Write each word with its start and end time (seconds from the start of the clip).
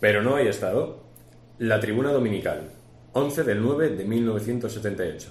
Pero 0.00 0.22
no 0.22 0.36
hay 0.36 0.48
Estado. 0.48 0.98
La 1.58 1.78
Tribuna 1.78 2.10
Dominical, 2.10 2.70
11 3.12 3.44
del 3.44 3.62
9 3.62 3.90
de 3.90 4.04
1978. 4.04 5.28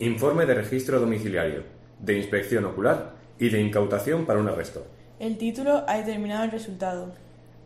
Informe 0.00 0.44
de 0.44 0.54
registro 0.54 1.00
domiciliario, 1.00 1.62
de 2.00 2.18
inspección 2.18 2.66
ocular 2.66 3.14
y 3.38 3.48
de 3.48 3.62
incautación 3.62 4.26
para 4.26 4.40
un 4.40 4.48
arresto. 4.48 4.86
El 5.18 5.38
título 5.38 5.84
ha 5.88 5.96
determinado 5.96 6.44
el 6.44 6.50
resultado. 6.50 7.14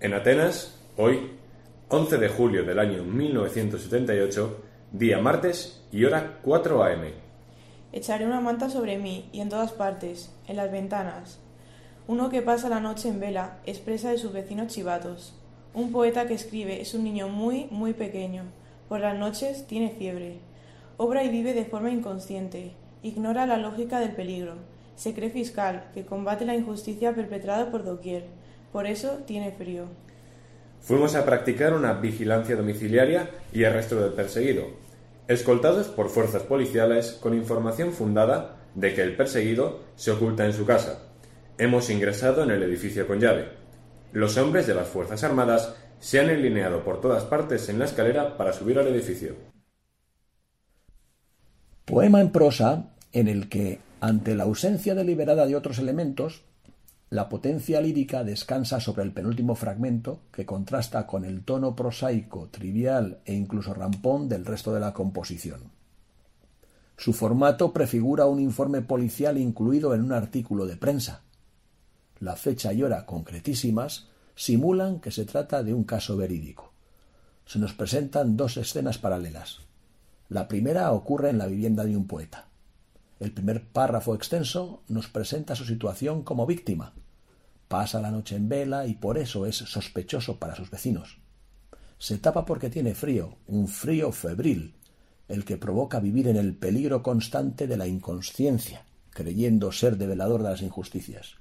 En 0.00 0.14
Atenas, 0.14 0.78
hoy, 0.96 1.32
11 1.88 2.18
de 2.18 2.28
julio 2.28 2.62
del 2.62 2.78
año 2.78 3.02
1978, 3.02 4.62
día 4.92 5.18
martes 5.18 5.84
y 5.90 6.04
hora 6.04 6.38
4 6.42 6.84
a.m. 6.84 7.14
Echaré 7.90 8.24
una 8.26 8.40
manta 8.40 8.70
sobre 8.70 8.96
mí 8.98 9.28
y 9.32 9.40
en 9.40 9.48
todas 9.48 9.72
partes, 9.72 10.32
en 10.46 10.56
las 10.56 10.70
ventanas. 10.70 11.40
Uno 12.06 12.28
que 12.28 12.42
pasa 12.42 12.68
la 12.68 12.78
noche 12.78 13.08
en 13.08 13.18
vela 13.18 13.58
expresa 13.66 14.10
de 14.10 14.18
sus 14.18 14.32
vecinos 14.32 14.68
chivatos. 14.68 15.34
Un 15.74 15.92
poeta 15.92 16.26
que 16.26 16.34
escribe 16.34 16.80
es 16.80 16.94
un 16.94 17.04
niño 17.04 17.28
muy, 17.28 17.66
muy 17.70 17.92
pequeño. 17.92 18.44
Por 18.88 19.00
las 19.00 19.18
noches 19.18 19.66
tiene 19.66 19.90
fiebre. 19.90 20.38
Obra 20.96 21.22
y 21.24 21.28
vive 21.28 21.52
de 21.52 21.64
forma 21.64 21.90
inconsciente. 21.90 22.72
Ignora 23.02 23.46
la 23.46 23.58
lógica 23.58 24.00
del 24.00 24.12
peligro. 24.12 24.54
Se 24.96 25.14
cree 25.14 25.30
fiscal, 25.30 25.90
que 25.94 26.04
combate 26.04 26.44
la 26.44 26.56
injusticia 26.56 27.14
perpetrada 27.14 27.70
por 27.70 27.84
doquier. 27.84 28.24
Por 28.72 28.86
eso 28.86 29.20
tiene 29.26 29.52
frío. 29.52 29.84
Fuimos 30.80 31.14
a 31.14 31.24
practicar 31.24 31.74
una 31.74 31.92
vigilancia 31.92 32.56
domiciliaria 32.56 33.30
y 33.52 33.64
arresto 33.64 34.00
del 34.00 34.12
perseguido, 34.12 34.64
escoltados 35.28 35.88
por 35.88 36.08
fuerzas 36.08 36.42
policiales 36.42 37.12
con 37.12 37.34
información 37.34 37.92
fundada 37.92 38.56
de 38.74 38.94
que 38.94 39.02
el 39.02 39.16
perseguido 39.16 39.80
se 39.96 40.12
oculta 40.12 40.46
en 40.46 40.52
su 40.52 40.64
casa. 40.64 41.02
Hemos 41.58 41.90
ingresado 41.90 42.42
en 42.42 42.50
el 42.50 42.62
edificio 42.62 43.06
con 43.06 43.20
llave. 43.20 43.48
Los 44.12 44.36
hombres 44.38 44.66
de 44.66 44.74
las 44.74 44.88
Fuerzas 44.88 45.22
Armadas 45.22 45.74
se 46.00 46.20
han 46.20 46.30
alineado 46.30 46.82
por 46.84 47.00
todas 47.00 47.24
partes 47.24 47.68
en 47.68 47.78
la 47.78 47.84
escalera 47.84 48.36
para 48.36 48.52
subir 48.52 48.78
al 48.78 48.86
edificio. 48.88 49.34
Poema 51.84 52.20
en 52.20 52.30
prosa 52.30 52.90
en 53.12 53.28
el 53.28 53.48
que, 53.48 53.80
ante 54.00 54.34
la 54.34 54.44
ausencia 54.44 54.94
deliberada 54.94 55.46
de 55.46 55.56
otros 55.56 55.78
elementos, 55.78 56.42
la 57.10 57.28
potencia 57.28 57.80
lírica 57.80 58.22
descansa 58.22 58.80
sobre 58.80 59.02
el 59.02 59.12
penúltimo 59.12 59.54
fragmento 59.54 60.20
que 60.30 60.44
contrasta 60.44 61.06
con 61.06 61.24
el 61.24 61.42
tono 61.42 61.74
prosaico, 61.74 62.48
trivial 62.50 63.20
e 63.24 63.34
incluso 63.34 63.72
rampón 63.72 64.28
del 64.28 64.44
resto 64.44 64.74
de 64.74 64.80
la 64.80 64.92
composición. 64.92 65.62
Su 66.98 67.12
formato 67.12 67.72
prefigura 67.72 68.26
un 68.26 68.40
informe 68.40 68.82
policial 68.82 69.38
incluido 69.38 69.94
en 69.94 70.02
un 70.02 70.12
artículo 70.12 70.66
de 70.66 70.76
prensa. 70.76 71.22
La 72.20 72.36
fecha 72.36 72.72
y 72.72 72.82
hora 72.82 73.06
concretísimas 73.06 74.08
simulan 74.34 75.00
que 75.00 75.10
se 75.10 75.24
trata 75.24 75.62
de 75.62 75.74
un 75.74 75.84
caso 75.84 76.16
verídico. 76.16 76.72
Se 77.46 77.58
nos 77.58 77.72
presentan 77.72 78.36
dos 78.36 78.56
escenas 78.56 78.98
paralelas. 78.98 79.60
La 80.28 80.48
primera 80.48 80.92
ocurre 80.92 81.30
en 81.30 81.38
la 81.38 81.46
vivienda 81.46 81.84
de 81.84 81.96
un 81.96 82.06
poeta. 82.06 82.48
El 83.20 83.32
primer 83.32 83.64
párrafo 83.64 84.14
extenso 84.14 84.82
nos 84.88 85.08
presenta 85.08 85.54
su 85.54 85.64
situación 85.64 86.22
como 86.22 86.46
víctima. 86.46 86.92
Pasa 87.66 88.00
la 88.00 88.10
noche 88.10 88.36
en 88.36 88.48
vela 88.48 88.86
y 88.86 88.94
por 88.94 89.18
eso 89.18 89.46
es 89.46 89.56
sospechoso 89.56 90.38
para 90.38 90.54
sus 90.54 90.70
vecinos. 90.70 91.18
Se 91.98 92.18
tapa 92.18 92.44
porque 92.44 92.70
tiene 92.70 92.94
frío, 92.94 93.38
un 93.46 93.66
frío 93.66 94.12
febril, 94.12 94.74
el 95.28 95.44
que 95.44 95.56
provoca 95.56 96.00
vivir 96.00 96.28
en 96.28 96.36
el 96.36 96.54
peligro 96.54 97.02
constante 97.02 97.66
de 97.66 97.76
la 97.76 97.86
inconsciencia, 97.86 98.84
creyendo 99.10 99.72
ser 99.72 99.96
develador 99.96 100.42
de 100.42 100.50
las 100.50 100.62
injusticias. 100.62 101.36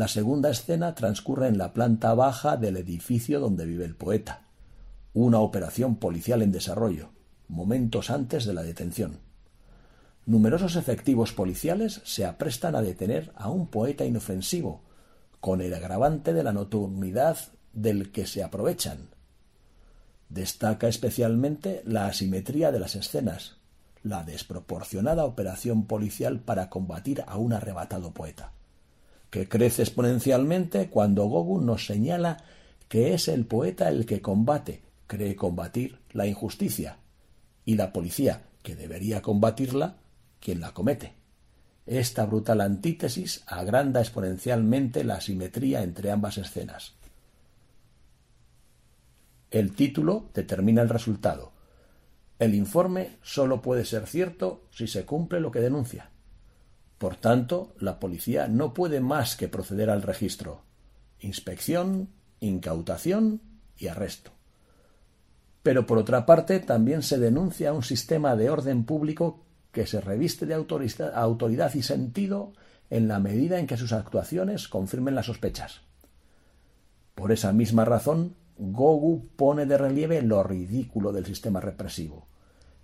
La 0.00 0.08
segunda 0.08 0.48
escena 0.48 0.94
transcurre 0.94 1.48
en 1.48 1.58
la 1.58 1.74
planta 1.74 2.14
baja 2.14 2.56
del 2.56 2.78
edificio 2.78 3.38
donde 3.38 3.66
vive 3.66 3.84
el 3.84 3.94
poeta, 3.94 4.44
una 5.12 5.40
operación 5.40 5.96
policial 5.96 6.40
en 6.40 6.52
desarrollo, 6.52 7.10
momentos 7.48 8.08
antes 8.08 8.46
de 8.46 8.54
la 8.54 8.62
detención. 8.62 9.18
Numerosos 10.24 10.76
efectivos 10.76 11.34
policiales 11.34 12.00
se 12.04 12.24
aprestan 12.24 12.76
a 12.76 12.80
detener 12.80 13.30
a 13.36 13.50
un 13.50 13.66
poeta 13.66 14.06
inofensivo, 14.06 14.80
con 15.38 15.60
el 15.60 15.74
agravante 15.74 16.32
de 16.32 16.44
la 16.44 16.54
nocturnidad 16.54 17.36
del 17.74 18.10
que 18.10 18.26
se 18.26 18.42
aprovechan. 18.42 19.10
Destaca 20.30 20.88
especialmente 20.88 21.82
la 21.84 22.06
asimetría 22.06 22.72
de 22.72 22.80
las 22.80 22.96
escenas, 22.96 23.58
la 24.02 24.24
desproporcionada 24.24 25.26
operación 25.26 25.84
policial 25.84 26.40
para 26.40 26.70
combatir 26.70 27.22
a 27.26 27.36
un 27.36 27.52
arrebatado 27.52 28.14
poeta, 28.14 28.54
que 29.30 29.48
crece 29.48 29.82
exponencialmente 29.82 30.90
cuando 30.90 31.24
Gogu 31.24 31.60
nos 31.60 31.86
señala 31.86 32.44
que 32.88 33.14
es 33.14 33.28
el 33.28 33.46
poeta 33.46 33.88
el 33.88 34.04
que 34.04 34.20
combate, 34.20 34.82
cree 35.06 35.36
combatir 35.36 35.98
la 36.12 36.26
injusticia, 36.26 36.98
y 37.64 37.76
la 37.76 37.92
policía, 37.92 38.42
que 38.62 38.74
debería 38.74 39.22
combatirla, 39.22 39.96
quien 40.40 40.60
la 40.60 40.72
comete. 40.72 41.14
Esta 41.86 42.26
brutal 42.26 42.60
antítesis 42.60 43.42
agranda 43.46 44.00
exponencialmente 44.00 45.04
la 45.04 45.14
asimetría 45.14 45.82
entre 45.82 46.10
ambas 46.10 46.38
escenas. 46.38 46.94
El 49.50 49.74
título 49.74 50.30
determina 50.34 50.82
el 50.82 50.88
resultado. 50.88 51.52
El 52.38 52.54
informe 52.54 53.18
sólo 53.22 53.60
puede 53.62 53.84
ser 53.84 54.06
cierto 54.06 54.64
si 54.70 54.86
se 54.86 55.04
cumple 55.04 55.40
lo 55.40 55.50
que 55.50 55.60
denuncia. 55.60 56.10
Por 57.00 57.16
tanto, 57.16 57.72
la 57.78 57.98
policía 57.98 58.46
no 58.46 58.74
puede 58.74 59.00
más 59.00 59.34
que 59.34 59.48
proceder 59.48 59.88
al 59.88 60.02
registro, 60.02 60.60
inspección, 61.18 62.10
incautación 62.40 63.40
y 63.78 63.86
arresto. 63.86 64.32
Pero 65.62 65.86
por 65.86 65.96
otra 65.96 66.26
parte, 66.26 66.60
también 66.60 67.02
se 67.02 67.18
denuncia 67.18 67.72
un 67.72 67.82
sistema 67.82 68.36
de 68.36 68.50
orden 68.50 68.84
público 68.84 69.46
que 69.72 69.86
se 69.86 70.02
reviste 70.02 70.44
de 70.44 70.52
autoridad 70.52 71.72
y 71.72 71.82
sentido 71.82 72.52
en 72.90 73.08
la 73.08 73.18
medida 73.18 73.58
en 73.58 73.66
que 73.66 73.78
sus 73.78 73.94
actuaciones 73.94 74.68
confirmen 74.68 75.14
las 75.14 75.24
sospechas. 75.24 75.80
Por 77.14 77.32
esa 77.32 77.54
misma 77.54 77.86
razón, 77.86 78.36
Gogu 78.58 79.26
pone 79.36 79.64
de 79.64 79.78
relieve 79.78 80.20
lo 80.20 80.42
ridículo 80.42 81.12
del 81.12 81.24
sistema 81.24 81.60
represivo. 81.60 82.26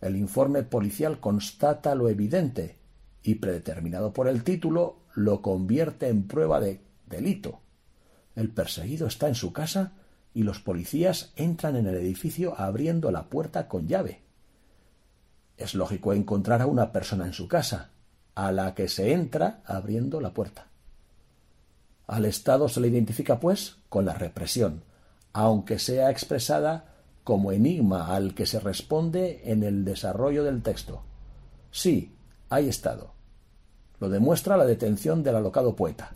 El 0.00 0.14
informe 0.14 0.62
policial 0.62 1.18
constata 1.18 1.96
lo 1.96 2.08
evidente 2.08 2.83
y, 3.24 3.36
predeterminado 3.36 4.12
por 4.12 4.28
el 4.28 4.44
título, 4.44 4.98
lo 5.14 5.42
convierte 5.42 6.08
en 6.08 6.28
prueba 6.28 6.60
de 6.60 6.80
delito. 7.06 7.60
El 8.36 8.50
perseguido 8.50 9.06
está 9.08 9.26
en 9.26 9.34
su 9.34 9.52
casa 9.52 9.92
y 10.34 10.42
los 10.42 10.60
policías 10.60 11.32
entran 11.34 11.76
en 11.76 11.86
el 11.86 11.94
edificio 11.94 12.54
abriendo 12.60 13.10
la 13.10 13.30
puerta 13.30 13.66
con 13.66 13.88
llave. 13.88 14.20
Es 15.56 15.74
lógico 15.74 16.12
encontrar 16.12 16.60
a 16.60 16.66
una 16.66 16.92
persona 16.92 17.26
en 17.26 17.32
su 17.32 17.48
casa, 17.48 17.90
a 18.34 18.52
la 18.52 18.74
que 18.74 18.88
se 18.88 19.12
entra 19.12 19.62
abriendo 19.64 20.20
la 20.20 20.34
puerta. 20.34 20.66
Al 22.06 22.26
Estado 22.26 22.68
se 22.68 22.80
le 22.80 22.88
identifica, 22.88 23.40
pues, 23.40 23.76
con 23.88 24.04
la 24.04 24.14
represión, 24.14 24.82
aunque 25.32 25.78
sea 25.78 26.10
expresada 26.10 26.92
como 27.22 27.52
enigma 27.52 28.14
al 28.14 28.34
que 28.34 28.44
se 28.44 28.60
responde 28.60 29.50
en 29.50 29.62
el 29.62 29.84
desarrollo 29.84 30.44
del 30.44 30.62
texto. 30.62 31.02
Sí, 31.70 32.14
hay 32.50 32.68
Estado. 32.68 33.13
Lo 34.04 34.10
demuestra 34.10 34.58
la 34.58 34.66
detención 34.66 35.22
del 35.22 35.36
alocado 35.36 35.74
poeta. 35.74 36.12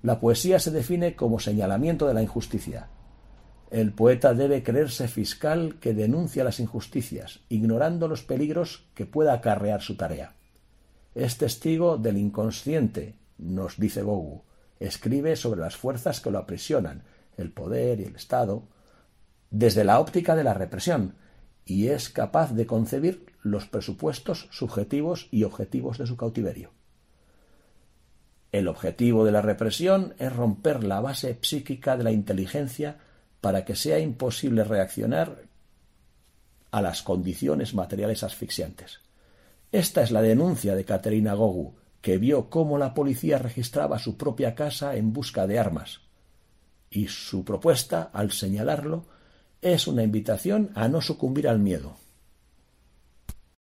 La 0.00 0.18
poesía 0.18 0.58
se 0.58 0.70
define 0.70 1.14
como 1.14 1.40
señalamiento 1.40 2.06
de 2.06 2.14
la 2.14 2.22
injusticia, 2.22 2.88
el 3.70 3.92
poeta 3.92 4.32
debe 4.32 4.62
creerse 4.62 5.08
fiscal 5.08 5.76
que 5.78 5.92
denuncia 5.92 6.42
las 6.42 6.58
injusticias, 6.58 7.40
ignorando 7.50 8.08
los 8.08 8.22
peligros 8.22 8.86
que 8.94 9.04
pueda 9.04 9.34
acarrear 9.34 9.82
su 9.82 9.94
tarea. 9.94 10.32
Es 11.14 11.36
testigo 11.36 11.98
del 11.98 12.16
inconsciente, 12.16 13.16
nos 13.36 13.76
dice 13.76 14.00
Gogu. 14.00 14.40
Escribe 14.80 15.36
sobre 15.36 15.60
las 15.60 15.76
fuerzas 15.76 16.20
que 16.22 16.30
lo 16.30 16.38
aprisionan, 16.38 17.02
el 17.36 17.52
poder 17.52 18.00
y 18.00 18.04
el 18.04 18.16
Estado, 18.16 18.62
desde 19.50 19.84
la 19.84 20.00
óptica 20.00 20.34
de 20.34 20.44
la 20.44 20.54
represión, 20.54 21.16
y 21.66 21.88
es 21.88 22.08
capaz 22.08 22.54
de 22.54 22.64
concebir 22.64 23.26
los 23.42 23.66
presupuestos 23.66 24.48
subjetivos 24.50 25.28
y 25.30 25.44
objetivos 25.44 25.98
de 25.98 26.06
su 26.06 26.16
cautiverio. 26.16 26.70
El 28.50 28.68
objetivo 28.68 29.24
de 29.24 29.32
la 29.32 29.42
represión 29.42 30.14
es 30.18 30.34
romper 30.34 30.82
la 30.82 31.00
base 31.00 31.38
psíquica 31.42 31.96
de 31.96 32.04
la 32.04 32.12
inteligencia 32.12 32.98
para 33.40 33.64
que 33.64 33.76
sea 33.76 33.98
imposible 33.98 34.64
reaccionar 34.64 35.42
a 36.70 36.82
las 36.82 37.02
condiciones 37.02 37.74
materiales 37.74 38.22
asfixiantes. 38.22 39.00
Esta 39.70 40.02
es 40.02 40.10
la 40.10 40.22
denuncia 40.22 40.74
de 40.74 40.84
Caterina 40.84 41.34
Gogu, 41.34 41.74
que 42.00 42.18
vio 42.18 42.48
cómo 42.48 42.78
la 42.78 42.94
policía 42.94 43.38
registraba 43.38 43.98
su 43.98 44.16
propia 44.16 44.54
casa 44.54 44.96
en 44.96 45.12
busca 45.12 45.46
de 45.46 45.58
armas. 45.58 46.00
Y 46.90 47.08
su 47.08 47.44
propuesta, 47.44 48.10
al 48.12 48.32
señalarlo, 48.32 49.06
es 49.60 49.86
una 49.86 50.02
invitación 50.02 50.70
a 50.74 50.88
no 50.88 51.00
sucumbir 51.00 51.48
al 51.48 51.58
miedo. 51.58 51.96